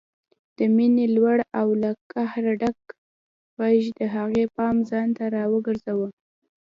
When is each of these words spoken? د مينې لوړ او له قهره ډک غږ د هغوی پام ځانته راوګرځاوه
د 0.57 0.59
مينې 0.75 1.05
لوړ 1.15 1.37
او 1.59 1.67
له 1.81 1.91
قهره 2.11 2.53
ډک 2.61 2.79
غږ 3.59 3.83
د 3.99 4.01
هغوی 4.15 4.45
پام 4.57 4.75
ځانته 4.89 5.23
راوګرځاوه 5.35 6.09